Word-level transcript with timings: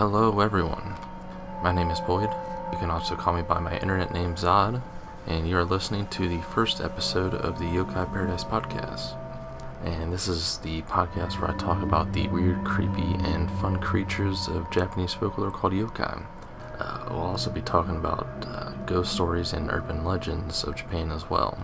Hello, 0.00 0.40
everyone. 0.40 0.94
My 1.62 1.72
name 1.72 1.90
is 1.90 2.00
Boyd. 2.00 2.30
You 2.72 2.78
can 2.78 2.88
also 2.90 3.14
call 3.14 3.34
me 3.34 3.42
by 3.42 3.60
my 3.60 3.78
internet 3.80 4.14
name 4.14 4.34
Zod, 4.34 4.80
and 5.26 5.46
you 5.46 5.58
are 5.58 5.64
listening 5.66 6.06
to 6.06 6.26
the 6.26 6.40
first 6.40 6.80
episode 6.80 7.34
of 7.34 7.58
the 7.58 7.66
Yokai 7.66 8.10
Paradise 8.10 8.42
podcast. 8.42 9.14
And 9.84 10.10
this 10.10 10.26
is 10.26 10.56
the 10.60 10.80
podcast 10.84 11.38
where 11.38 11.50
I 11.50 11.56
talk 11.58 11.82
about 11.82 12.14
the 12.14 12.28
weird, 12.28 12.64
creepy, 12.64 13.12
and 13.26 13.50
fun 13.60 13.78
creatures 13.78 14.48
of 14.48 14.70
Japanese 14.70 15.12
folklore 15.12 15.50
called 15.50 15.74
yokai. 15.74 16.24
Uh, 16.78 17.04
we'll 17.10 17.20
also 17.20 17.50
be 17.50 17.60
talking 17.60 17.96
about 17.96 18.26
uh, 18.46 18.70
ghost 18.86 19.12
stories 19.12 19.52
and 19.52 19.70
urban 19.70 20.02
legends 20.02 20.64
of 20.64 20.76
Japan 20.76 21.12
as 21.12 21.28
well. 21.28 21.58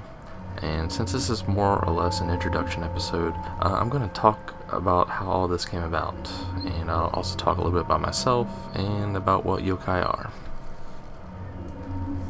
And 0.61 0.93
since 0.93 1.13
this 1.13 1.31
is 1.31 1.49
more 1.49 1.83
or 1.83 1.91
less 1.91 2.21
an 2.21 2.29
introduction 2.29 2.83
episode, 2.83 3.33
uh, 3.63 3.79
I'm 3.81 3.89
going 3.89 4.07
to 4.07 4.15
talk 4.15 4.53
about 4.71 5.09
how 5.09 5.27
all 5.27 5.49
this 5.49 5.65
came 5.65 5.83
about. 5.83 6.31
And 6.65 6.91
I'll 6.91 7.11
also 7.13 7.37
talk 7.37 7.59
a 7.59 7.61
little 7.61 7.79
bit 7.79 7.87
about 7.87 8.01
myself 8.01 8.49
and 8.75 9.17
about 9.17 9.45
what 9.45 9.63
yokai 9.63 10.05
are. 10.05 10.31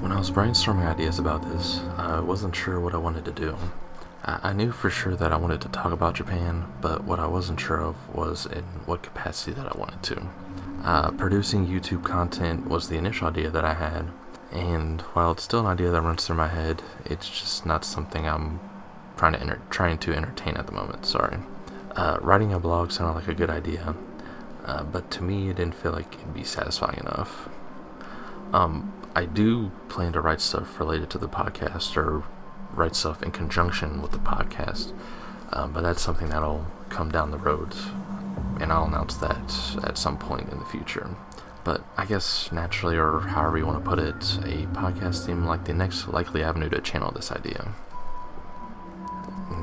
When 0.01 0.13
I 0.13 0.19
was 0.19 0.31
brainstorming 0.31 0.87
ideas 0.87 1.19
about 1.19 1.43
this, 1.43 1.81
I 1.97 2.21
wasn't 2.21 2.55
sure 2.55 2.79
what 2.79 2.95
I 2.95 2.99
wanted 2.99 3.25
to 3.25 3.33
do. 3.33 3.57
I, 4.25 4.51
I 4.51 4.53
knew 4.53 4.71
for 4.71 4.91
sure 4.91 5.17
that 5.17 5.33
I 5.33 5.37
wanted 5.37 5.61
to 5.63 5.69
talk 5.69 5.93
about 5.93 6.15
Japan, 6.15 6.67
but 6.81 7.05
what 7.05 7.19
I 7.19 7.27
wasn't 7.27 7.61
sure 7.61 7.81
of 7.81 8.15
was 8.15 8.47
in 8.47 8.63
what 8.85 9.03
capacity 9.03 9.53
that 9.53 9.67
I 9.67 9.79
wanted 9.79 10.03
to. 10.05 10.29
Uh, 10.85 11.11
producing 11.13 11.67
YouTube 11.67 12.05
content 12.05 12.69
was 12.69 12.89
the 12.89 12.97
initial 12.97 13.29
idea 13.29 13.51
that 13.51 13.65
I 13.65 13.75
had, 13.75 14.07
and 14.53 15.01
while 15.01 15.33
it's 15.33 15.43
still 15.43 15.61
an 15.61 15.67
idea 15.67 15.91
that 15.91 16.03
runs 16.03 16.27
through 16.27 16.37
my 16.37 16.49
head, 16.49 16.83
it's 17.05 17.29
just 17.29 17.67
not 17.67 17.85
something 17.85 18.29
I'm 18.29 18.61
trying 19.17 19.33
to 19.33 19.41
enter- 19.41 19.61
trying 19.71 19.99
to 19.99 20.15
entertain 20.15 20.57
at 20.57 20.67
the 20.67 20.73
moment. 20.73 21.07
Sorry. 21.07 21.39
Uh, 21.97 22.19
writing 22.21 22.53
a 22.53 22.61
blog 22.61 22.93
sounded 22.93 23.15
like 23.15 23.27
a 23.27 23.35
good 23.35 23.49
idea, 23.49 23.95
uh, 24.67 24.83
but 24.85 25.11
to 25.11 25.23
me, 25.23 25.49
it 25.49 25.57
didn't 25.57 25.75
feel 25.75 25.93
like 25.93 26.15
it'd 26.15 26.35
be 26.35 26.45
satisfying 26.45 26.99
enough. 27.01 27.49
Um, 28.53 28.93
I 29.15 29.25
do 29.25 29.71
plan 29.89 30.13
to 30.13 30.21
write 30.21 30.43
stuff 30.43 30.79
related 30.79 31.09
to 31.11 31.19
the 31.19 31.29
podcast 31.29 31.97
or 31.97 32.23
write 32.75 32.95
stuff 32.95 33.23
in 33.23 33.31
conjunction 33.31 34.03
with 34.03 34.13
the 34.13 34.19
podcast, 34.19 34.93
um, 35.53 35.73
but 35.73 35.83
that's 35.83 36.03
something 36.03 36.29
that'll 36.29 36.67
come 36.91 37.11
down 37.11 37.31
the 37.31 37.39
road, 37.39 37.75
and 38.61 38.71
I'll 38.71 38.85
announce 38.85 39.15
that 39.17 39.79
at 39.83 39.97
some 39.97 40.19
point 40.19 40.51
in 40.51 40.59
the 40.59 40.67
future. 40.67 41.09
But 41.65 41.83
I 41.97 42.05
guess 42.05 42.53
naturally, 42.53 42.97
or 42.97 43.21
however 43.21 43.57
you 43.57 43.67
want 43.67 43.83
to 43.83 43.89
put 43.89 43.99
it, 43.99 44.15
a 44.45 44.67
podcast 44.77 45.25
seemed 45.25 45.47
like 45.47 45.65
the 45.65 45.73
next 45.73 46.09
likely 46.09 46.43
avenue 46.43 46.69
to 46.69 46.81
channel 46.83 47.11
this 47.11 47.33
idea. 47.33 47.73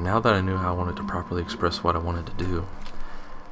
Now 0.04 0.20
that 0.20 0.34
I 0.34 0.42
knew 0.42 0.58
how 0.58 0.74
I 0.74 0.78
wanted 0.78 0.98
to 0.98 1.04
properly 1.04 1.42
express 1.42 1.82
what 1.82 1.96
I 1.96 2.00
wanted 2.00 2.26
to 2.26 2.34
do, 2.34 2.68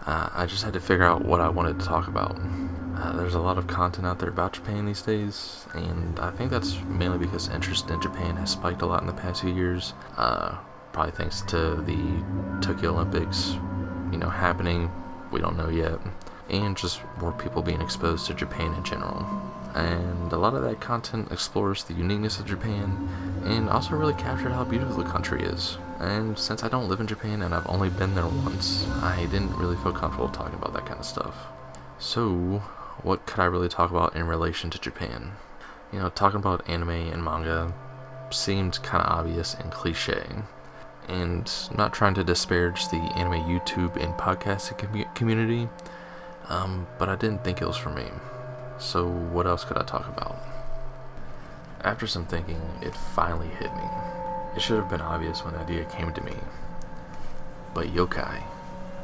uh, 0.05 0.27
I 0.33 0.45
just 0.45 0.65
had 0.65 0.73
to 0.73 0.81
figure 0.81 1.05
out 1.05 1.23
what 1.23 1.39
I 1.39 1.47
wanted 1.47 1.79
to 1.79 1.85
talk 1.85 2.09
about. 2.09 2.37
Uh, 2.97 3.15
there's 3.15 3.35
a 3.35 3.39
lot 3.39 3.57
of 3.57 3.67
content 3.67 4.05
out 4.05 4.19
there 4.19 4.27
about 4.27 4.51
Japan 4.51 4.85
these 4.85 5.01
days, 5.01 5.65
and 5.73 6.19
I 6.19 6.29
think 6.31 6.51
that's 6.51 6.77
mainly 6.81 7.19
because 7.19 7.47
interest 7.47 7.89
in 7.89 8.01
Japan 8.01 8.35
has 8.35 8.51
spiked 8.51 8.81
a 8.81 8.85
lot 8.85 8.99
in 8.99 9.07
the 9.07 9.13
past 9.13 9.41
few 9.41 9.53
years. 9.53 9.93
Uh, 10.17 10.57
probably 10.91 11.13
thanks 11.13 11.39
to 11.43 11.81
the 11.85 12.21
Tokyo 12.59 12.91
Olympics, 12.91 13.53
you 14.11 14.17
know, 14.17 14.29
happening. 14.29 14.91
We 15.31 15.39
don't 15.39 15.55
know 15.55 15.69
yet, 15.69 15.99
and 16.49 16.75
just 16.75 16.99
more 17.17 17.31
people 17.31 17.61
being 17.61 17.79
exposed 17.79 18.27
to 18.27 18.33
Japan 18.33 18.73
in 18.73 18.83
general. 18.83 19.25
And 19.73 20.31
a 20.33 20.37
lot 20.37 20.53
of 20.53 20.63
that 20.63 20.81
content 20.81 21.31
explores 21.31 21.83
the 21.83 21.93
uniqueness 21.93 22.39
of 22.39 22.45
Japan, 22.45 23.09
and 23.45 23.69
also 23.69 23.95
really 23.95 24.13
captured 24.13 24.51
how 24.51 24.63
beautiful 24.63 25.03
the 25.03 25.09
country 25.09 25.43
is. 25.43 25.77
And 25.99 26.37
since 26.37 26.63
I 26.63 26.67
don't 26.67 26.89
live 26.89 26.99
in 26.99 27.07
Japan 27.07 27.43
and 27.43 27.53
I've 27.53 27.69
only 27.69 27.89
been 27.89 28.15
there 28.15 28.25
once, 28.25 28.87
I 29.01 29.27
didn't 29.31 29.55
really 29.55 29.77
feel 29.77 29.93
comfortable 29.93 30.29
talking 30.29 30.55
about 30.55 30.73
that 30.73 30.85
kind 30.85 30.99
of 30.99 31.05
stuff. 31.05 31.35
So, 31.99 32.63
what 33.03 33.25
could 33.25 33.39
I 33.39 33.45
really 33.45 33.69
talk 33.69 33.91
about 33.91 34.15
in 34.15 34.27
relation 34.27 34.69
to 34.71 34.79
Japan? 34.79 35.33
You 35.93 35.99
know, 35.99 36.09
talking 36.09 36.39
about 36.39 36.67
anime 36.67 36.89
and 36.89 37.23
manga 37.23 37.73
seemed 38.31 38.81
kind 38.81 39.03
of 39.03 39.11
obvious 39.11 39.53
and 39.53 39.71
cliche. 39.71 40.23
And 41.07 41.51
not 41.75 41.93
trying 41.93 42.13
to 42.15 42.23
disparage 42.23 42.87
the 42.89 42.97
anime 43.15 43.43
YouTube 43.43 43.95
and 43.97 44.13
podcasting 44.15 44.79
commu- 44.79 45.15
community, 45.15 45.67
um, 46.47 46.87
but 46.97 47.09
I 47.09 47.15
didn't 47.15 47.43
think 47.43 47.61
it 47.61 47.67
was 47.67 47.77
for 47.77 47.89
me. 47.89 48.05
So, 48.81 49.07
what 49.07 49.45
else 49.45 49.63
could 49.63 49.77
I 49.77 49.83
talk 49.83 50.07
about? 50.07 50.35
After 51.83 52.07
some 52.07 52.25
thinking, 52.25 52.59
it 52.81 52.95
finally 52.95 53.47
hit 53.47 53.71
me. 53.75 53.83
It 54.55 54.61
should 54.61 54.77
have 54.77 54.89
been 54.89 55.01
obvious 55.01 55.45
when 55.45 55.53
the 55.53 55.59
idea 55.59 55.85
came 55.85 56.11
to 56.11 56.23
me. 56.23 56.33
But 57.75 57.93
yokai. 57.93 58.41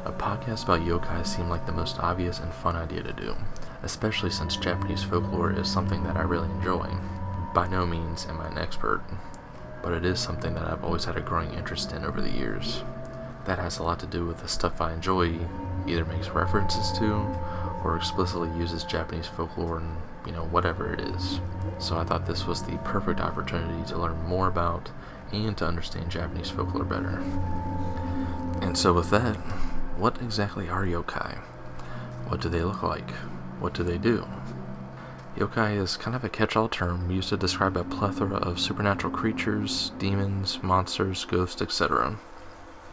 A 0.04 0.10
podcast 0.10 0.64
about 0.64 0.80
yokai 0.80 1.24
seemed 1.24 1.48
like 1.48 1.64
the 1.64 1.72
most 1.72 2.00
obvious 2.00 2.40
and 2.40 2.52
fun 2.52 2.74
idea 2.74 3.04
to 3.04 3.12
do, 3.12 3.36
especially 3.84 4.30
since 4.30 4.56
Japanese 4.56 5.04
folklore 5.04 5.52
is 5.52 5.70
something 5.70 6.02
that 6.02 6.16
I 6.16 6.22
really 6.22 6.50
enjoy. 6.50 6.90
By 7.54 7.68
no 7.68 7.86
means 7.86 8.26
am 8.26 8.40
I 8.40 8.48
an 8.48 8.58
expert, 8.58 9.02
but 9.80 9.92
it 9.92 10.04
is 10.04 10.18
something 10.18 10.54
that 10.54 10.66
I've 10.66 10.82
always 10.82 11.04
had 11.04 11.16
a 11.16 11.20
growing 11.20 11.54
interest 11.54 11.92
in 11.92 12.04
over 12.04 12.20
the 12.20 12.36
years. 12.36 12.82
That 13.44 13.60
has 13.60 13.78
a 13.78 13.84
lot 13.84 14.00
to 14.00 14.06
do 14.06 14.26
with 14.26 14.42
the 14.42 14.48
stuff 14.48 14.80
I 14.80 14.92
enjoy, 14.92 15.38
either 15.86 16.04
makes 16.04 16.30
references 16.30 16.90
to, 16.98 17.38
or 17.84 17.96
explicitly 17.96 18.50
uses 18.58 18.84
Japanese 18.84 19.26
folklore 19.26 19.78
and, 19.78 19.96
you 20.26 20.32
know, 20.32 20.44
whatever 20.44 20.92
it 20.92 21.00
is. 21.00 21.40
So 21.78 21.96
I 21.96 22.04
thought 22.04 22.26
this 22.26 22.46
was 22.46 22.62
the 22.62 22.76
perfect 22.78 23.20
opportunity 23.20 23.88
to 23.88 23.98
learn 23.98 24.20
more 24.24 24.48
about 24.48 24.90
and 25.32 25.56
to 25.58 25.66
understand 25.66 26.10
Japanese 26.10 26.50
folklore 26.50 26.84
better. 26.84 27.22
And 28.60 28.76
so, 28.76 28.92
with 28.92 29.10
that, 29.10 29.36
what 29.96 30.20
exactly 30.20 30.68
are 30.68 30.84
yokai? 30.84 31.38
What 32.28 32.40
do 32.40 32.48
they 32.48 32.62
look 32.62 32.82
like? 32.82 33.10
What 33.60 33.74
do 33.74 33.82
they 33.82 33.98
do? 33.98 34.26
Yokai 35.36 35.76
is 35.76 35.96
kind 35.96 36.16
of 36.16 36.24
a 36.24 36.28
catch 36.28 36.56
all 36.56 36.68
term 36.68 37.10
used 37.10 37.28
to 37.28 37.36
describe 37.36 37.76
a 37.76 37.84
plethora 37.84 38.38
of 38.38 38.58
supernatural 38.58 39.12
creatures, 39.12 39.92
demons, 39.98 40.60
monsters, 40.62 41.24
ghosts, 41.24 41.62
etc. 41.62 42.18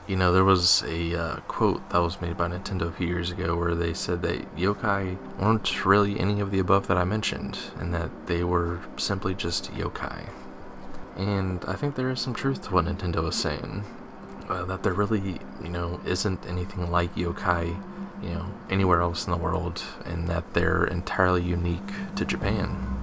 You 0.08 0.16
know, 0.16 0.32
there 0.32 0.44
was 0.44 0.84
a 0.84 1.16
uh, 1.16 1.36
quote 1.48 1.90
that 1.90 1.98
was 1.98 2.22
made 2.22 2.38
by 2.38 2.48
Nintendo 2.48 2.90
a 2.90 2.92
few 2.92 3.08
years 3.08 3.32
ago 3.32 3.56
where 3.56 3.74
they 3.74 3.94
said 3.96 4.22
that 4.22 4.56
yokai 4.56 5.18
weren't 5.40 5.84
really 5.84 6.20
any 6.20 6.40
of 6.40 6.52
the 6.52 6.60
above 6.60 6.88
that 6.88 6.98
I 6.98 7.06
mentioned, 7.06 7.58
and 7.80 7.92
that 7.96 8.12
they 8.28 8.44
were 8.44 8.82
simply 8.98 9.34
just 9.34 9.72
yokai. 9.74 10.30
And 11.18 11.66
I 11.66 11.74
think 11.74 11.96
there 11.96 12.12
is 12.12 12.22
some 12.22 12.36
truth 12.36 12.62
to 12.64 12.74
what 12.74 12.86
Nintendo 12.86 13.28
is 13.28 13.36
saying. 13.36 13.84
Uh, 14.48 14.64
that 14.66 14.84
there 14.84 14.94
really, 14.94 15.40
you 15.64 15.70
know, 15.70 16.00
isn't 16.06 16.46
anything 16.46 16.92
like 16.92 17.16
yokai, 17.16 17.76
you 18.22 18.30
know, 18.30 18.46
anywhere 18.70 19.02
else 19.02 19.26
in 19.26 19.32
the 19.32 19.38
world, 19.38 19.82
and 20.06 20.28
that 20.28 20.54
they're 20.54 20.86
entirely 20.86 21.42
unique 21.42 22.16
to 22.16 22.26
Japan. 22.26 22.95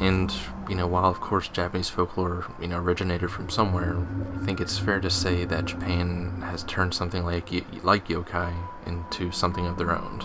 And, 0.00 0.32
you 0.68 0.74
know, 0.74 0.86
while 0.86 1.10
of 1.10 1.20
course 1.20 1.48
Japanese 1.48 1.90
folklore, 1.90 2.46
you 2.60 2.68
know, 2.68 2.78
originated 2.78 3.30
from 3.30 3.50
somewhere, 3.50 3.98
I 4.40 4.44
think 4.46 4.60
it's 4.60 4.78
fair 4.78 4.98
to 4.98 5.10
say 5.10 5.44
that 5.44 5.66
Japan 5.66 6.40
has 6.42 6.64
turned 6.64 6.94
something 6.94 7.22
like 7.22 7.50
like 7.84 8.08
yokai 8.08 8.54
into 8.86 9.30
something 9.30 9.66
of 9.66 9.76
their 9.76 9.92
own. 9.92 10.24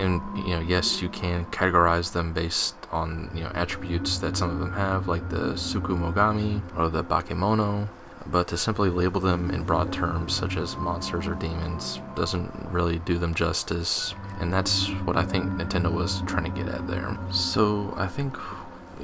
And, 0.00 0.22
you 0.38 0.54
know, 0.54 0.60
yes, 0.60 1.02
you 1.02 1.10
can 1.10 1.44
categorize 1.46 2.12
them 2.12 2.32
based 2.32 2.74
on, 2.90 3.30
you 3.34 3.42
know, 3.42 3.52
attributes 3.54 4.16
that 4.18 4.38
some 4.38 4.48
of 4.48 4.58
them 4.58 4.72
have, 4.72 5.06
like 5.06 5.28
the 5.28 5.52
Tsukumogami 5.52 6.62
or 6.74 6.88
the 6.88 7.04
Bakemono, 7.04 7.86
but 8.26 8.48
to 8.48 8.56
simply 8.56 8.88
label 8.88 9.20
them 9.20 9.50
in 9.50 9.64
broad 9.64 9.92
terms 9.92 10.34
such 10.34 10.56
as 10.56 10.76
monsters 10.78 11.26
or 11.26 11.34
demons 11.34 12.00
doesn't 12.16 12.50
really 12.70 13.00
do 13.00 13.18
them 13.18 13.34
justice. 13.34 14.14
And 14.40 14.50
that's 14.50 14.88
what 15.04 15.18
I 15.18 15.24
think 15.24 15.44
Nintendo 15.44 15.92
was 15.92 16.22
trying 16.22 16.44
to 16.44 16.50
get 16.50 16.72
at 16.72 16.88
there. 16.88 17.18
So 17.30 17.92
I 17.98 18.06
think 18.06 18.38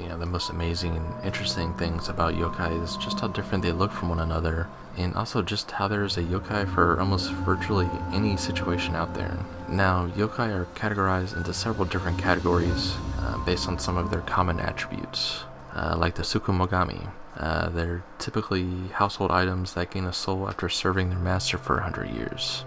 you 0.00 0.08
know 0.08 0.18
the 0.18 0.26
most 0.26 0.50
amazing 0.50 0.96
and 0.96 1.24
interesting 1.24 1.72
things 1.74 2.08
about 2.08 2.34
yokai 2.34 2.82
is 2.82 2.96
just 2.96 3.20
how 3.20 3.28
different 3.28 3.62
they 3.64 3.72
look 3.72 3.92
from 3.92 4.08
one 4.08 4.20
another 4.20 4.68
and 4.96 5.14
also 5.14 5.42
just 5.42 5.70
how 5.72 5.88
there's 5.88 6.16
a 6.16 6.22
yokai 6.22 6.72
for 6.74 6.98
almost 6.98 7.30
virtually 7.30 7.88
any 8.12 8.36
situation 8.36 8.94
out 8.94 9.14
there. 9.14 9.38
Now 9.68 10.08
yokai 10.08 10.48
are 10.54 10.66
categorized 10.74 11.36
into 11.36 11.52
several 11.52 11.84
different 11.84 12.18
categories 12.18 12.94
uh, 13.18 13.38
based 13.44 13.68
on 13.68 13.78
some 13.78 13.96
of 13.96 14.10
their 14.10 14.22
common 14.22 14.60
attributes 14.60 15.44
uh, 15.74 15.96
like 15.98 16.14
the 16.14 16.22
tsukumogami 16.22 17.08
uh, 17.38 17.68
they're 17.68 18.02
typically 18.18 18.88
household 18.94 19.30
items 19.30 19.74
that 19.74 19.90
gain 19.90 20.06
a 20.06 20.12
soul 20.12 20.48
after 20.48 20.68
serving 20.68 21.10
their 21.10 21.18
master 21.18 21.58
for 21.58 21.74
100 21.74 22.08
years. 22.08 22.64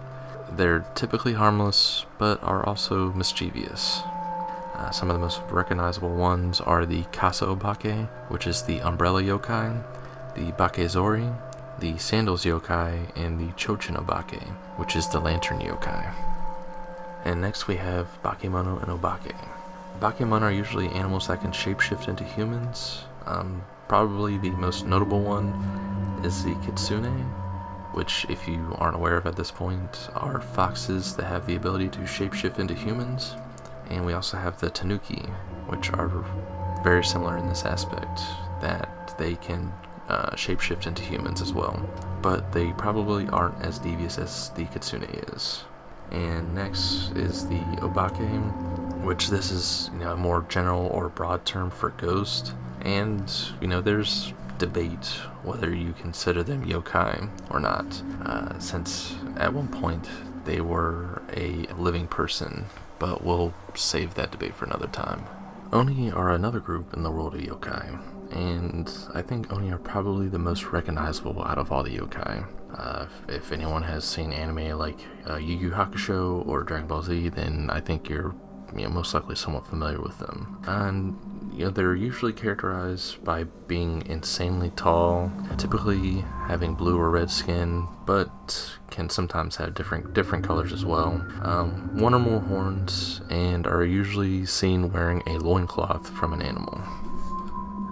They're 0.52 0.86
typically 0.96 1.34
harmless 1.34 2.06
but 2.18 2.42
are 2.44 2.66
also 2.66 3.12
mischievous 3.14 4.02
uh, 4.80 4.90
some 4.92 5.10
of 5.10 5.14
the 5.14 5.20
most 5.20 5.42
recognizable 5.50 6.16
ones 6.16 6.62
are 6.62 6.86
the 6.86 7.04
Kasa 7.12 7.46
Obake, 7.46 8.08
which 8.30 8.48
is 8.48 8.64
the 8.64 8.80
Umbrella 8.80 9.22
Yokai, 9.22 9.84
the 10.36 10.54
Bakezori, 10.54 11.36
the 11.80 11.98
Sandals 11.98 12.46
Yokai, 12.46 13.14
and 13.18 13.38
the 13.38 13.52
Chochin 13.54 13.98
Obake, 13.98 14.42
which 14.78 14.96
is 14.96 15.10
the 15.10 15.20
Lantern 15.20 15.60
Yokai. 15.60 16.14
And 17.26 17.42
next 17.42 17.68
we 17.68 17.76
have 17.76 18.08
Bakemono 18.24 18.82
and 18.82 18.90
Obake. 18.90 19.36
Bakemono 20.00 20.44
are 20.44 20.52
usually 20.52 20.88
animals 20.88 21.28
that 21.28 21.42
can 21.42 21.52
shapeshift 21.52 22.08
into 22.08 22.24
humans. 22.24 23.04
Um, 23.26 23.64
probably 23.90 24.38
the 24.38 24.52
most 24.52 24.86
notable 24.86 25.20
one 25.20 25.50
is 26.24 26.46
the 26.46 26.56
Kitsune, 26.66 27.26
which, 27.92 28.26
if 28.30 28.48
you 28.48 28.74
aren't 28.78 28.96
aware 28.96 29.18
of 29.18 29.26
at 29.26 29.36
this 29.36 29.52
point, 29.52 30.10
are 30.16 30.40
foxes 30.40 31.18
that 31.18 31.26
have 31.26 31.48
the 31.48 31.56
ability 31.58 31.90
to 31.90 32.00
shapeshift 32.00 32.60
into 32.60 32.74
humans 32.74 33.36
And 33.90 34.06
we 34.06 34.14
also 34.14 34.38
have 34.38 34.60
the 34.60 34.70
Tanuki, 34.70 35.24
which 35.68 35.92
are 35.94 36.26
very 36.84 37.04
similar 37.04 37.38
in 37.38 37.48
this 37.48 37.66
aspect, 37.66 38.22
that 38.62 39.16
they 39.18 39.36
can 39.36 39.72
uh, 40.08 40.32
shapeshift 40.32 40.88
into 40.88 41.04
humans 41.04 41.42
as 41.42 41.54
well. 41.54 41.80
But 42.22 42.52
they 42.52 42.72
probably 42.74 43.28
aren't 43.28 43.62
as 43.62 43.80
devious 43.80 44.18
as 44.18 44.50
the 44.50 44.66
Kitsune 44.66 45.04
is. 45.34 45.64
And 46.12 46.56
next 46.56 47.12
is 47.16 47.48
the 47.48 47.60
Obake, 47.82 49.04
which 49.04 49.30
this 49.30 49.52
is 49.52 49.90
you 49.94 50.00
know 50.00 50.14
a 50.14 50.18
more 50.18 50.46
general 50.50 50.88
or 50.88 51.10
broad 51.10 51.46
term 51.46 51.70
for 51.70 51.90
ghost. 51.92 52.54
And 52.82 53.32
you 53.62 53.68
know 53.68 53.82
there's 53.82 54.34
debate 54.58 55.06
whether 55.44 55.74
you 55.74 55.94
consider 55.94 56.44
them 56.44 56.66
yokai 56.66 57.30
or 57.50 57.60
not, 57.60 58.02
uh, 58.26 58.58
since 58.60 59.16
at 59.38 59.54
one 59.54 59.68
point 59.68 60.10
they 60.46 60.62
were 60.62 61.22
a 61.36 61.68
living 61.78 62.08
person. 62.08 62.66
But 63.00 63.24
we'll 63.24 63.54
save 63.76 64.16
that 64.16 64.32
debate 64.32 64.56
for 64.56 64.66
another 64.66 64.88
time. 64.88 65.26
Oni 65.72 66.12
are 66.12 66.32
another 66.32 66.60
group 66.60 66.94
in 66.94 67.04
the 67.04 67.12
world 67.12 67.36
of 67.36 67.42
yokai, 67.42 68.00
and 68.32 68.92
I 69.14 69.22
think 69.22 69.52
Oni 69.54 69.72
are 69.72 69.78
probably 69.78 70.28
the 70.28 70.40
most 70.40 70.66
recognizable 70.66 71.44
out 71.44 71.58
of 71.58 71.72
all 71.72 71.84
the 71.84 71.98
yokai. 71.98 72.48
Uh, 72.76 73.06
if 73.28 73.52
anyone 73.52 73.84
has 73.84 74.04
seen 74.04 74.32
anime 74.32 74.78
like 74.78 75.00
uh, 75.30 75.38
Yu 75.38 75.56
Yu 75.58 75.72
Hakusho 75.72 76.48
or 76.48 76.64
Dragon 76.64 76.88
Ball 76.88 77.02
Z, 77.04 77.30
then 77.30 77.70
I 77.72 77.80
think 77.80 78.10
you're 78.10 78.36
you 78.76 78.84
know, 78.84 78.90
most 78.90 79.14
likely 79.14 79.36
somewhat 79.36 79.68
familiar 79.68 80.02
with 80.02 80.18
them. 80.20 80.60
And 80.68 81.18
you 81.60 81.66
know, 81.66 81.72
they're 81.72 81.94
usually 81.94 82.32
characterized 82.32 83.22
by 83.26 83.44
being 83.68 84.06
insanely 84.06 84.70
tall, 84.78 85.30
typically 85.58 86.24
having 86.48 86.74
blue 86.74 86.98
or 86.98 87.10
red 87.10 87.30
skin, 87.30 87.86
but 88.06 88.78
can 88.92 89.10
sometimes 89.10 89.58
have 89.58 89.74
different 89.74 90.14
different 90.14 90.46
colors 90.46 90.72
as 90.72 90.86
well. 90.86 91.22
Um, 91.42 92.00
one 92.00 92.14
or 92.14 92.20
more 92.20 92.40
horns, 92.40 93.20
and 93.30 93.68
are 93.68 93.84
usually 93.84 94.46
seen 94.46 94.94
wearing 94.94 95.22
a 95.28 95.32
loincloth 95.32 96.10
from 96.12 96.32
an 96.32 96.42
animal. 96.42 96.82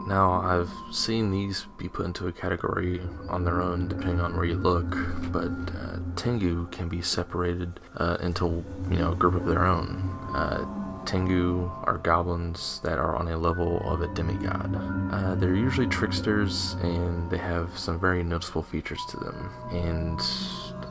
Now, 0.08 0.40
I've 0.40 0.72
seen 0.96 1.30
these 1.32 1.66
be 1.78 1.90
put 1.90 2.06
into 2.06 2.28
a 2.28 2.32
category 2.32 3.02
on 3.28 3.44
their 3.44 3.62
own 3.62 3.90
depending 3.90 4.22
on 4.22 4.38
where 4.38 4.46
you 4.46 4.56
look, 4.56 4.90
but 5.34 5.52
uh, 5.76 5.98
Tengu 6.16 6.68
can 6.68 6.88
be 6.88 7.02
separated 7.02 7.82
uh, 7.98 8.16
into 8.22 8.64
you 8.90 8.96
know 8.96 9.12
a 9.12 9.16
group 9.16 9.36
of 9.36 9.46
their 9.46 9.66
own. 9.66 10.10
Uh, 10.34 10.87
Tengu 11.08 11.72
are 11.86 11.98
goblins 11.98 12.82
that 12.84 13.00
are 13.00 13.16
on 13.16 13.30
a 13.30 13.38
level 13.38 13.80
of 13.90 14.02
a 14.02 14.08
demigod. 14.08 14.76
Uh, 15.12 15.36
they're 15.36 15.56
usually 15.56 15.88
tricksters 15.88 16.74
and 16.84 17.32
they 17.32 17.38
have 17.38 17.78
some 17.78 17.98
very 17.98 18.24
noticeable 18.24 18.62
features 18.62 19.00
to 19.10 19.18
them. 19.18 19.50
And 19.72 20.20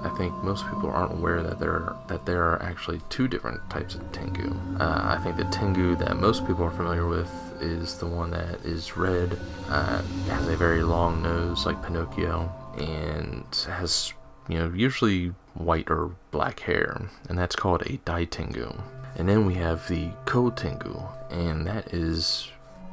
I 0.03 0.09
think 0.17 0.33
most 0.43 0.65
people 0.67 0.91
aren't 0.91 1.13
aware 1.13 1.43
that 1.43 1.59
there 1.59 1.95
that 2.09 2.25
there 2.25 2.45
are 2.45 2.63
actually 2.63 3.01
two 3.11 3.29
different 3.29 3.61
types 3.69 3.95
of 3.95 4.11
Tengu. 4.13 4.57
Uh, 4.81 5.17
I 5.19 5.23
think 5.23 5.37
the 5.37 5.45
Tengu 5.45 5.97
that 5.97 6.17
most 6.17 6.47
people 6.47 6.65
are 6.65 6.71
familiar 6.71 7.07
with 7.07 7.31
is 7.61 7.99
the 7.99 8.07
one 8.07 8.31
that 8.31 8.65
is 8.65 8.97
red, 8.97 9.39
uh, 9.69 10.03
has 10.29 10.49
a 10.49 10.57
very 10.57 10.83
long 10.83 11.23
nose 11.23 11.67
like 11.67 11.83
Pinocchio, 11.83 12.51
and 12.79 13.45
has 13.69 14.13
you 14.49 14.59
know 14.59 14.73
usually 14.75 15.35
white 15.55 15.91
or 15.91 16.13
black 16.31 16.61
hair, 16.61 17.09
and 17.29 17.39
that's 17.39 17.57
called 17.57 17.83
a 17.83 17.99
Dai 18.05 18.25
Tengu. 18.25 18.73
And 19.17 19.29
then 19.29 19.47
we 19.47 19.55
have 19.55 19.89
the 19.89 20.11
Ko 20.27 20.51
Tengu, 20.51 21.01
and 21.31 21.67
that 21.67 21.93
is, 21.93 22.49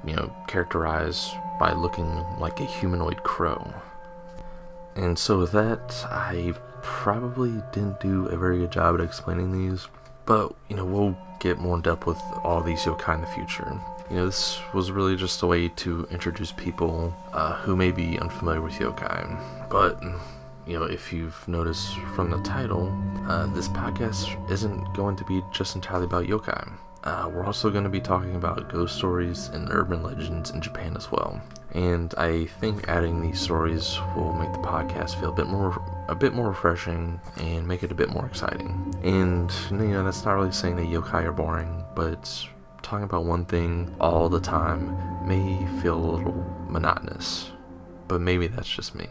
you 0.06 0.16
know, 0.16 0.34
characterized 0.48 1.34
by 1.60 1.74
looking 1.74 2.24
like 2.40 2.60
a 2.60 2.66
humanoid 2.66 3.24
crow. 3.24 3.74
And 4.96 5.20
so 5.20 5.40
with 5.40 5.52
that, 5.52 6.06
I 6.10 6.54
probably 6.82 7.62
didn't 7.72 8.00
do 8.00 8.28
a 8.28 8.38
very 8.38 8.60
good 8.60 8.72
job 8.72 8.96
at 8.96 9.02
explaining 9.02 9.52
these, 9.52 9.88
but 10.26 10.54
you 10.70 10.76
know, 10.76 10.86
we'll 10.86 11.18
get 11.40 11.58
more 11.60 11.76
in 11.76 11.82
depth 11.82 12.06
with 12.06 12.22
all 12.44 12.62
these 12.62 12.82
yokai 12.82 13.16
in 13.16 13.22
the 13.22 13.28
future. 13.28 13.80
You 14.10 14.18
know, 14.18 14.26
this 14.28 14.60
was 14.74 14.92
really 14.92 15.16
just 15.16 15.42
a 15.42 15.48
way 15.48 15.70
to 15.70 16.08
introduce 16.12 16.52
people 16.52 17.14
uh, 17.34 17.56
who 17.62 17.76
may 17.76 17.92
be 17.92 18.20
unfamiliar 18.20 18.62
with 18.62 18.74
yokai. 18.74 19.70
But 19.70 20.02
you 20.66 20.80
know, 20.80 20.86
if 20.86 21.12
you've 21.12 21.48
noticed 21.48 21.98
from 22.16 22.30
the 22.30 22.40
title, 22.42 22.92
uh, 23.28 23.48
this 23.48 23.68
podcast 23.68 24.50
isn't 24.50 24.94
going 24.94 25.16
to 25.18 25.26
be 25.26 25.42
just 25.52 25.76
entirely 25.76 26.06
about 26.06 26.26
yokai. 26.26 26.72
Uh, 27.04 27.30
we're 27.34 27.46
also 27.46 27.70
going 27.70 27.84
to 27.84 27.90
be 27.90 28.00
talking 28.00 28.36
about 28.36 28.72
ghost 28.72 28.96
stories 28.96 29.50
and 29.50 29.70
urban 29.72 30.02
legends 30.02 30.52
in 30.52 30.62
Japan 30.62 30.96
as 30.96 31.12
well. 31.12 31.42
And 31.74 32.14
I 32.18 32.46
think 32.46 32.88
adding 32.88 33.22
these 33.22 33.42
stories 33.42 33.98
will 34.16 34.32
make 34.34 34.54
the 34.54 34.60
podcast 34.60 35.20
feel 35.20 35.30
a 35.30 35.36
bit 35.36 35.48
more 35.48 35.84
a 36.08 36.16
bit 36.16 36.34
more 36.34 36.50
refreshing 36.50 37.20
and 37.38 37.68
make 37.68 37.84
it 37.84 37.92
a 37.92 37.96
bit 37.96 38.10
more 38.10 38.26
exciting. 38.26 38.96
And 39.04 39.52
you 39.72 39.88
know, 39.90 40.04
that's 40.04 40.24
not 40.24 40.34
really 40.34 40.52
saying 40.52 40.78
that 40.78 40.86
yokai 40.86 41.26
are 41.26 41.34
boring, 41.34 41.84
but 41.94 42.48
talking 42.84 43.04
about 43.04 43.26
one 43.26 43.46
thing 43.46 43.94
all 44.00 44.30
the 44.30 44.40
time 44.40 44.96
may 45.28 45.66
feel 45.82 45.98
a 45.98 46.12
little 46.16 46.66
monotonous. 46.70 47.52
But 48.08 48.22
maybe 48.22 48.48
that's 48.48 48.70
just 48.70 48.96
me 48.96 49.08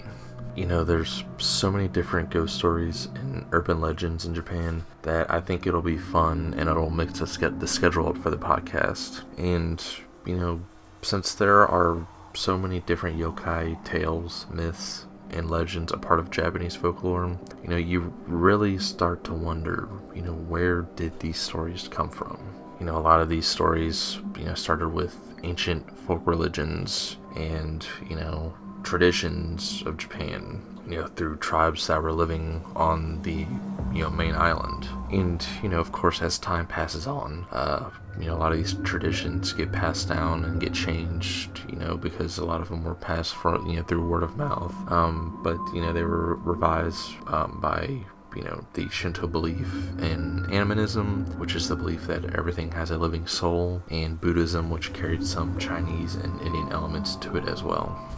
you 0.55 0.67
know, 0.67 0.85
there's 0.85 1.25
so 1.39 1.71
many 1.71 1.89
different 1.89 2.31
ghost 2.31 2.57
stories 2.57 3.09
and 3.15 3.47
urban 3.53 3.81
legends 3.81 4.25
in 4.25 4.35
Japan 4.35 4.85
that 5.03 5.31
I 5.31 5.41
think 5.41 5.67
it'll 5.67 5.83
be 5.83 5.99
fun 5.99 6.55
and 6.57 6.69
it'll 6.69 6.91
mix 6.91 7.19
the 7.19 7.27
schedule 7.67 8.09
up 8.09 8.19
for 8.19 8.31
the 8.31 8.37
podcast. 8.37 9.23
And, 9.39 9.83
you 10.27 10.37
know, 10.37 10.61
since 11.01 11.35
there 11.35 11.67
are 11.67 12.07
so 12.35 12.59
many 12.59 12.81
different 12.81 13.19
yokai 13.19 13.83
tales, 13.85 14.47
myths, 14.53 15.07
and 15.31 15.51
legends 15.51 15.93
a 15.93 15.97
part 15.97 16.21
of 16.21 16.31
Japanese 16.31 16.77
folklore, 16.77 17.39
you 17.63 17.69
know, 17.69 17.77
you 17.77 18.13
really 18.27 18.79
start 18.79 19.25
to 19.25 19.33
wonder, 19.33 19.89
you 20.15 20.21
know, 20.21 20.35
where 20.35 20.83
did 20.97 21.19
these 21.21 21.39
stories 21.39 21.89
come 21.89 22.11
from? 22.11 22.39
You 22.79 22.87
know, 22.87 22.99
a 22.99 23.01
lot 23.01 23.21
of 23.21 23.29
these 23.29 23.47
stories, 23.47 24.19
you 24.37 24.45
know, 24.45 24.55
started 24.55 24.89
with 24.89 25.17
ancient 25.43 25.99
folk 26.01 26.21
religions 26.27 27.17
and, 27.37 27.87
you 28.09 28.17
know, 28.17 28.53
traditions 28.83 29.83
of 29.87 29.97
Japan, 29.97 30.61
you 30.89 30.97
know, 30.97 31.07
through 31.07 31.37
tribes 31.37 31.87
that 31.87 32.03
were 32.03 32.13
living 32.13 32.65
on 32.75 33.23
the, 33.23 33.47
you 33.93 34.03
know, 34.03 34.11
main 34.11 34.35
island. 34.35 34.89
And, 35.11 35.45
you 35.63 35.69
know, 35.69 35.81
of 35.81 35.93
course, 35.93 36.23
as 36.23 36.39
time 36.39 36.67
passes 36.67 37.07
on, 37.07 37.47
uh, 37.51 37.91
you 38.19 38.27
know, 38.27 38.35
a 38.35 38.39
lot 38.39 38.53
of 38.53 38.59
these 38.59 38.75
traditions 38.85 39.53
get 39.53 39.73
passed 39.73 40.09
down 40.09 40.45
and 40.45 40.61
get 40.61 40.75
changed, 40.75 41.63
you 41.69 41.77
know, 41.77 41.97
because 41.97 42.39
a 42.39 42.45
lot 42.45 42.61
of 42.61 42.69
them 42.69 42.85
were 42.85 42.95
passed 42.95 43.35
from, 43.35 43.67
you 43.67 43.77
know, 43.77 43.83
through 43.83 44.07
word 44.07 44.23
of 44.23 44.37
mouth. 44.37 44.75
Um, 44.91 45.41
but, 45.43 45.59
you 45.75 45.81
know, 45.81 45.93
they 45.93 46.03
were 46.03 46.37
revised 46.37 47.13
um, 47.29 47.59
by 47.61 48.05
you 48.37 48.43
know, 48.43 48.65
the 48.75 48.89
Shinto 48.89 49.27
belief 49.27 49.69
in 49.99 50.47
animism, 50.51 51.27
which 51.39 51.55
is 51.55 51.69
the 51.69 51.77
belief 51.77 52.07
that 52.07 52.35
everything 52.35 52.71
has 52.73 52.91
a 52.91 52.99
living 52.99 53.27
soul, 53.27 53.83
and 53.91 54.21
Buddhism, 54.21 54.71
which 54.71 54.93
carried 54.93 55.25
some 55.25 55.59
Chinese 55.59 56.15
and 56.15 56.41
Indian 56.41 56.73
elements 56.73 57.17
to 57.17 57.37
it 57.37 57.47
as 57.47 57.63
well. 57.63 58.09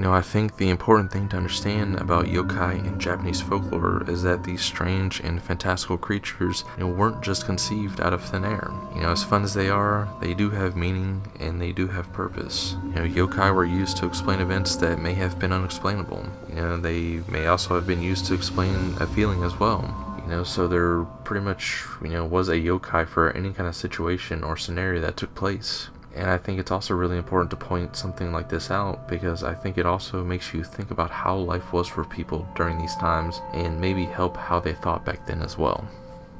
Know, 0.00 0.14
I 0.14 0.22
think 0.22 0.56
the 0.56 0.70
important 0.70 1.12
thing 1.12 1.28
to 1.28 1.36
understand 1.36 1.96
about 1.96 2.24
yokai 2.24 2.82
in 2.86 2.98
Japanese 2.98 3.42
folklore 3.42 4.02
is 4.08 4.22
that 4.22 4.44
these 4.44 4.62
strange 4.62 5.20
and 5.20 5.42
fantastical 5.42 5.98
creatures 5.98 6.64
you 6.78 6.84
know, 6.84 6.90
weren't 6.90 7.22
just 7.22 7.44
conceived 7.44 8.00
out 8.00 8.14
of 8.14 8.24
thin 8.24 8.46
air. 8.46 8.70
You 8.94 9.02
know, 9.02 9.12
as 9.12 9.22
fun 9.22 9.44
as 9.44 9.52
they 9.52 9.68
are, 9.68 10.08
they 10.22 10.32
do 10.32 10.48
have 10.48 10.74
meaning 10.74 11.20
and 11.38 11.60
they 11.60 11.72
do 11.72 11.86
have 11.88 12.10
purpose. 12.14 12.76
You 12.82 12.94
know, 12.94 13.06
yokai 13.06 13.54
were 13.54 13.66
used 13.66 13.98
to 13.98 14.06
explain 14.06 14.40
events 14.40 14.74
that 14.76 15.00
may 15.00 15.12
have 15.12 15.38
been 15.38 15.52
unexplainable. 15.52 16.26
You 16.48 16.54
know, 16.54 16.76
they 16.78 17.20
may 17.28 17.46
also 17.46 17.74
have 17.74 17.86
been 17.86 18.02
used 18.02 18.24
to 18.26 18.34
explain 18.34 18.96
a 19.00 19.06
feeling 19.06 19.42
as 19.42 19.60
well. 19.60 19.82
You 20.24 20.30
know, 20.30 20.44
so 20.44 20.66
there 20.66 21.04
pretty 21.24 21.44
much, 21.44 21.84
you 22.00 22.08
know, 22.08 22.24
was 22.24 22.48
a 22.48 22.54
yokai 22.54 23.06
for 23.06 23.32
any 23.32 23.52
kind 23.52 23.68
of 23.68 23.76
situation 23.76 24.42
or 24.42 24.56
scenario 24.56 25.02
that 25.02 25.18
took 25.18 25.34
place. 25.34 25.90
And 26.14 26.28
I 26.28 26.38
think 26.38 26.58
it's 26.58 26.72
also 26.72 26.94
really 26.94 27.16
important 27.16 27.50
to 27.50 27.56
point 27.56 27.94
something 27.94 28.32
like 28.32 28.48
this 28.48 28.70
out 28.70 29.08
because 29.08 29.44
I 29.44 29.54
think 29.54 29.78
it 29.78 29.86
also 29.86 30.24
makes 30.24 30.52
you 30.52 30.64
think 30.64 30.90
about 30.90 31.10
how 31.10 31.36
life 31.36 31.72
was 31.72 31.86
for 31.86 32.04
people 32.04 32.48
during 32.56 32.78
these 32.78 32.96
times 32.96 33.40
and 33.52 33.80
maybe 33.80 34.04
help 34.04 34.36
how 34.36 34.58
they 34.58 34.74
thought 34.74 35.04
back 35.04 35.26
then 35.26 35.40
as 35.40 35.56
well. 35.56 35.88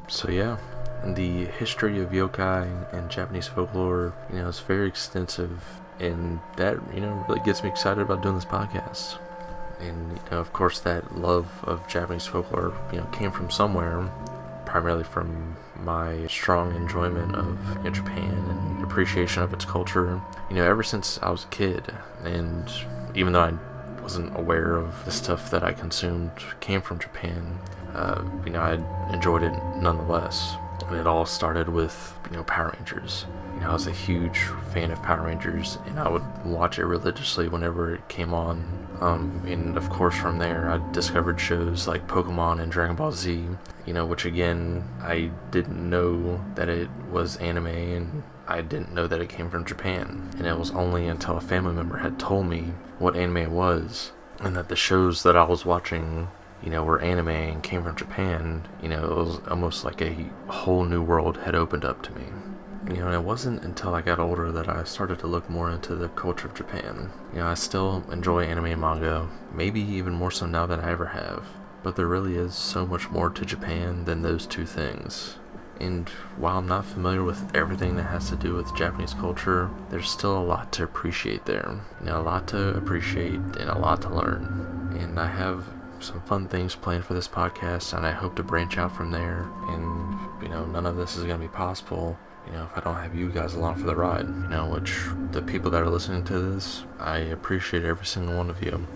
So, 0.08 0.28
yeah, 0.28 0.58
the 1.04 1.46
history 1.46 2.00
of 2.00 2.10
yokai 2.10 2.92
and 2.92 3.08
Japanese 3.08 3.46
folklore, 3.46 4.12
you 4.32 4.40
know, 4.40 4.48
is 4.48 4.58
very 4.58 4.88
extensive, 4.88 5.62
and 6.00 6.40
that, 6.56 6.76
you 6.92 7.00
know, 7.00 7.24
really 7.28 7.40
gets 7.44 7.62
me 7.62 7.68
excited 7.68 8.00
about 8.02 8.22
doing 8.22 8.34
this 8.34 8.44
podcast. 8.44 9.18
And, 9.78 10.10
you 10.12 10.30
know, 10.30 10.38
of 10.38 10.52
course, 10.52 10.80
that 10.80 11.16
love 11.16 11.48
of 11.64 11.86
Japanese 11.86 12.26
folklore, 12.26 12.74
you 12.92 12.98
know, 12.98 13.06
came 13.06 13.30
from 13.30 13.50
somewhere, 13.50 14.10
primarily 14.70 15.02
from 15.02 15.56
my 15.82 16.26
strong 16.28 16.74
enjoyment 16.76 17.34
of 17.34 17.58
you 17.78 17.82
know, 17.82 17.90
Japan 17.90 18.32
and 18.32 18.84
appreciation 18.84 19.42
of 19.42 19.52
its 19.52 19.64
culture. 19.64 20.20
You 20.48 20.56
know, 20.56 20.64
ever 20.64 20.84
since 20.84 21.18
I 21.22 21.30
was 21.30 21.44
a 21.44 21.48
kid, 21.48 21.92
and 22.22 22.70
even 23.16 23.32
though 23.32 23.40
I 23.40 23.54
wasn't 24.00 24.36
aware 24.38 24.76
of 24.76 25.04
the 25.04 25.10
stuff 25.10 25.50
that 25.50 25.64
I 25.64 25.72
consumed 25.72 26.30
came 26.60 26.80
from 26.82 27.00
Japan, 27.00 27.58
uh, 27.94 28.22
you 28.44 28.52
know, 28.52 28.60
I 28.60 29.12
enjoyed 29.12 29.42
it 29.42 29.52
nonetheless. 29.76 30.54
And 30.86 30.96
it 30.96 31.06
all 31.06 31.26
started 31.26 31.68
with 31.68 32.14
you 32.30 32.36
know 32.36 32.44
Power 32.44 32.72
Rangers. 32.76 33.26
You 33.54 33.62
know, 33.62 33.70
I 33.70 33.72
was 33.72 33.88
a 33.88 33.92
huge 33.92 34.38
fan 34.72 34.92
of 34.92 35.02
Power 35.02 35.26
Rangers, 35.26 35.78
and 35.86 35.98
I 35.98 36.08
would 36.08 36.22
watch 36.44 36.78
it 36.78 36.84
religiously 36.84 37.48
whenever 37.48 37.92
it 37.94 38.08
came 38.08 38.32
on. 38.32 38.64
Um, 39.00 39.42
and 39.46 39.76
of 39.78 39.88
course, 39.88 40.14
from 40.14 40.38
there, 40.38 40.70
I 40.70 40.92
discovered 40.92 41.40
shows 41.40 41.88
like 41.88 42.06
Pokemon 42.06 42.60
and 42.60 42.70
Dragon 42.70 42.96
Ball 42.96 43.12
Z. 43.12 43.46
You 43.86 43.94
know, 43.94 44.04
which 44.04 44.24
again, 44.24 44.84
I 45.00 45.30
didn't 45.50 45.88
know 45.88 46.44
that 46.54 46.68
it 46.68 46.90
was 47.10 47.36
anime, 47.38 47.66
and 47.66 48.22
I 48.46 48.60
didn't 48.60 48.94
know 48.94 49.06
that 49.06 49.20
it 49.20 49.28
came 49.28 49.50
from 49.50 49.64
Japan. 49.64 50.30
And 50.36 50.46
it 50.46 50.58
was 50.58 50.70
only 50.72 51.06
until 51.08 51.36
a 51.36 51.40
family 51.40 51.72
member 51.72 51.98
had 51.98 52.18
told 52.18 52.46
me 52.46 52.72
what 52.98 53.16
anime 53.16 53.52
was, 53.52 54.12
and 54.38 54.54
that 54.56 54.68
the 54.68 54.76
shows 54.76 55.22
that 55.22 55.36
I 55.36 55.44
was 55.44 55.64
watching 55.64 56.28
you 56.62 56.70
know, 56.70 56.82
were 56.82 57.00
anime 57.00 57.28
and 57.28 57.62
came 57.62 57.82
from 57.82 57.96
Japan, 57.96 58.66
you 58.82 58.88
know, 58.88 59.04
it 59.04 59.16
was 59.16 59.40
almost 59.48 59.84
like 59.84 60.02
a 60.02 60.26
whole 60.48 60.84
new 60.84 61.02
world 61.02 61.38
had 61.38 61.54
opened 61.54 61.84
up 61.84 62.02
to 62.02 62.12
me. 62.12 62.24
You 62.88 62.96
know, 62.96 63.12
it 63.12 63.22
wasn't 63.22 63.62
until 63.62 63.94
I 63.94 64.00
got 64.00 64.18
older 64.18 64.50
that 64.52 64.68
I 64.68 64.84
started 64.84 65.18
to 65.18 65.26
look 65.26 65.50
more 65.50 65.70
into 65.70 65.94
the 65.94 66.08
culture 66.08 66.48
of 66.48 66.54
Japan. 66.54 67.10
You 67.32 67.40
know, 67.40 67.46
I 67.46 67.54
still 67.54 68.04
enjoy 68.10 68.44
anime 68.44 68.66
and 68.66 68.80
manga, 68.80 69.28
maybe 69.52 69.80
even 69.80 70.14
more 70.14 70.30
so 70.30 70.46
now 70.46 70.66
than 70.66 70.80
I 70.80 70.90
ever 70.90 71.06
have. 71.06 71.44
But 71.82 71.96
there 71.96 72.06
really 72.06 72.36
is 72.36 72.54
so 72.54 72.86
much 72.86 73.10
more 73.10 73.28
to 73.30 73.44
Japan 73.44 74.06
than 74.06 74.22
those 74.22 74.46
two 74.46 74.64
things. 74.64 75.36
And 75.78 76.08
while 76.36 76.58
I'm 76.58 76.68
not 76.68 76.84
familiar 76.84 77.22
with 77.22 77.54
everything 77.54 77.96
that 77.96 78.04
has 78.04 78.28
to 78.30 78.36
do 78.36 78.54
with 78.54 78.76
Japanese 78.76 79.14
culture, 79.14 79.70
there's 79.90 80.10
still 80.10 80.38
a 80.38 80.44
lot 80.44 80.72
to 80.72 80.84
appreciate 80.84 81.46
there. 81.46 81.80
You 82.00 82.06
know, 82.06 82.20
a 82.20 82.22
lot 82.22 82.48
to 82.48 82.76
appreciate 82.76 83.34
and 83.34 83.70
a 83.70 83.78
lot 83.78 84.02
to 84.02 84.14
learn. 84.14 84.96
And 85.00 85.18
I 85.18 85.26
have 85.26 85.64
some 86.00 86.20
fun 86.22 86.48
things 86.48 86.74
planned 86.74 87.04
for 87.04 87.14
this 87.14 87.28
podcast, 87.28 87.96
and 87.96 88.06
I 88.06 88.10
hope 88.10 88.36
to 88.36 88.42
branch 88.42 88.78
out 88.78 88.94
from 88.94 89.10
there. 89.10 89.46
And, 89.68 90.42
you 90.42 90.48
know, 90.48 90.64
none 90.66 90.86
of 90.86 90.96
this 90.96 91.16
is 91.16 91.24
going 91.24 91.40
to 91.40 91.46
be 91.46 91.52
possible, 91.52 92.18
you 92.46 92.52
know, 92.52 92.64
if 92.64 92.76
I 92.76 92.80
don't 92.80 92.96
have 92.96 93.14
you 93.14 93.30
guys 93.30 93.54
along 93.54 93.76
for 93.76 93.86
the 93.86 93.94
ride. 93.94 94.26
You 94.26 94.48
know, 94.48 94.66
which 94.66 94.92
the 95.32 95.42
people 95.42 95.70
that 95.70 95.82
are 95.82 95.88
listening 95.88 96.24
to 96.24 96.38
this, 96.38 96.84
I 96.98 97.18
appreciate 97.18 97.84
every 97.84 98.06
single 98.06 98.36
one 98.36 98.50
of 98.50 98.62
you. 98.62 98.86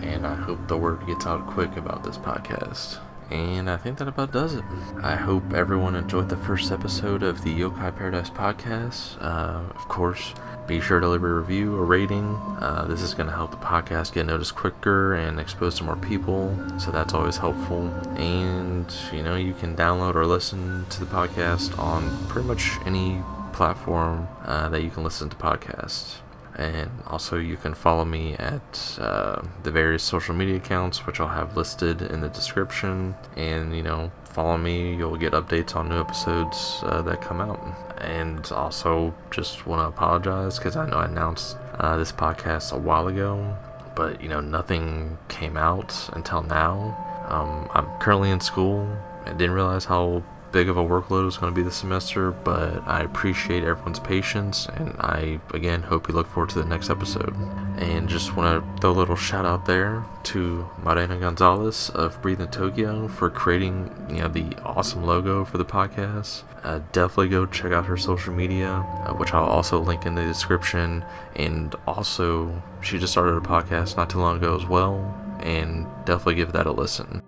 And 0.00 0.26
I 0.26 0.34
hope 0.34 0.66
the 0.68 0.76
word 0.76 1.06
gets 1.06 1.26
out 1.26 1.46
quick 1.46 1.76
about 1.76 2.04
this 2.04 2.18
podcast. 2.18 2.98
And 3.30 3.68
I 3.68 3.76
think 3.76 3.98
that 3.98 4.06
about 4.06 4.32
does 4.32 4.54
it. 4.54 4.64
I 5.02 5.16
hope 5.16 5.52
everyone 5.52 5.96
enjoyed 5.96 6.28
the 6.28 6.36
first 6.36 6.70
episode 6.70 7.24
of 7.24 7.42
the 7.42 7.52
Yokai 7.52 7.96
Paradise 7.96 8.30
podcast. 8.30 9.20
Uh, 9.20 9.62
of 9.74 9.88
course, 9.88 10.32
be 10.66 10.80
sure 10.80 11.00
to 11.00 11.08
leave 11.08 11.22
a 11.22 11.32
review, 11.32 11.76
a 11.76 11.82
rating. 11.82 12.34
Uh, 12.60 12.86
this 12.88 13.02
is 13.02 13.14
going 13.14 13.28
to 13.28 13.34
help 13.34 13.50
the 13.52 13.56
podcast 13.58 14.12
get 14.12 14.26
noticed 14.26 14.54
quicker 14.54 15.14
and 15.14 15.38
exposed 15.38 15.78
to 15.78 15.84
more 15.84 15.96
people, 15.96 16.56
so 16.78 16.90
that's 16.90 17.14
always 17.14 17.36
helpful. 17.36 17.88
And, 18.16 18.92
you 19.12 19.22
know, 19.22 19.36
you 19.36 19.54
can 19.54 19.76
download 19.76 20.14
or 20.14 20.26
listen 20.26 20.86
to 20.90 21.00
the 21.00 21.06
podcast 21.06 21.78
on 21.78 22.26
pretty 22.26 22.48
much 22.48 22.72
any 22.84 23.22
platform 23.52 24.28
uh, 24.44 24.68
that 24.68 24.82
you 24.82 24.90
can 24.90 25.04
listen 25.04 25.30
to 25.30 25.36
podcasts. 25.36 26.16
And 26.56 26.90
also, 27.06 27.36
you 27.36 27.56
can 27.56 27.74
follow 27.74 28.04
me 28.04 28.34
at 28.34 28.98
uh, 28.98 29.42
the 29.62 29.70
various 29.70 30.02
social 30.02 30.34
media 30.34 30.56
accounts, 30.56 31.06
which 31.06 31.20
I'll 31.20 31.28
have 31.28 31.56
listed 31.56 32.02
in 32.02 32.20
the 32.22 32.28
description. 32.28 33.14
And, 33.36 33.76
you 33.76 33.82
know, 33.82 34.10
follow 34.24 34.56
me, 34.56 34.94
you'll 34.96 35.16
get 35.16 35.32
updates 35.32 35.76
on 35.76 35.90
new 35.90 36.00
episodes 36.00 36.80
uh, 36.82 37.02
that 37.02 37.20
come 37.20 37.40
out 37.40 37.60
and 37.98 38.50
also 38.52 39.14
just 39.30 39.66
want 39.66 39.80
to 39.80 39.86
apologize 39.86 40.58
because 40.58 40.76
I 40.76 40.88
know 40.88 40.96
I 40.96 41.06
announced 41.06 41.56
uh, 41.78 41.96
this 41.96 42.12
podcast 42.12 42.72
a 42.72 42.78
while 42.78 43.08
ago, 43.08 43.56
but 43.94 44.20
you 44.22 44.28
know 44.28 44.40
nothing 44.40 45.18
came 45.28 45.56
out 45.56 46.10
until 46.12 46.42
now. 46.42 46.96
Um, 47.28 47.68
I'm 47.72 47.86
currently 47.98 48.30
in 48.30 48.40
school. 48.40 48.88
I 49.24 49.32
didn't 49.32 49.52
realize 49.52 49.84
how 49.84 50.22
big 50.56 50.70
of 50.70 50.78
a 50.78 50.82
workload 50.82 51.20
it 51.20 51.26
was 51.26 51.36
going 51.36 51.52
to 51.52 51.54
be 51.54 51.62
this 51.62 51.76
semester, 51.76 52.30
but 52.30 52.82
I 52.88 53.02
appreciate 53.02 53.62
everyone's 53.62 53.98
patience, 53.98 54.66
and 54.74 54.96
I 54.98 55.38
again 55.52 55.82
hope 55.82 56.08
you 56.08 56.14
look 56.14 56.26
forward 56.28 56.48
to 56.50 56.58
the 56.58 56.64
next 56.64 56.88
episode. 56.88 57.36
And 57.76 58.08
just 58.08 58.34
want 58.34 58.64
to 58.64 58.80
throw 58.80 58.92
a 58.92 58.92
little 58.92 59.16
shout 59.16 59.44
out 59.44 59.66
there 59.66 60.02
to 60.32 60.66
Marina 60.82 61.18
Gonzalez 61.18 61.90
of 61.90 62.22
Breathing 62.22 62.48
Tokyo 62.48 63.06
for 63.06 63.28
creating 63.28 63.94
you 64.08 64.22
know 64.22 64.28
the 64.28 64.56
awesome 64.64 65.04
logo 65.04 65.44
for 65.44 65.58
the 65.58 65.64
podcast. 65.66 66.44
Uh, 66.64 66.80
definitely 66.92 67.28
go 67.28 67.44
check 67.44 67.72
out 67.72 67.84
her 67.84 67.98
social 67.98 68.32
media, 68.32 68.70
uh, 69.04 69.12
which 69.12 69.34
I'll 69.34 69.44
also 69.44 69.78
link 69.78 70.06
in 70.06 70.14
the 70.14 70.22
description. 70.22 71.04
And 71.34 71.74
also, 71.86 72.62
she 72.80 72.98
just 72.98 73.12
started 73.12 73.36
a 73.36 73.40
podcast 73.42 73.98
not 73.98 74.08
too 74.08 74.20
long 74.20 74.38
ago 74.38 74.56
as 74.56 74.64
well, 74.64 74.94
and 75.40 75.86
definitely 76.06 76.36
give 76.36 76.52
that 76.52 76.64
a 76.64 76.72
listen. 76.72 77.20